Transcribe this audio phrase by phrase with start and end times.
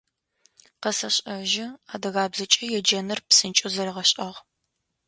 [0.81, 4.39] Къэсэшӏэжьы, адыгабзэкӏэ еджэныр псынкӏэу зэригъэшӏагъ.